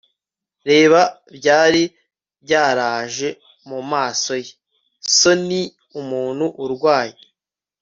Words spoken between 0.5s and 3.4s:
reba byari byaraje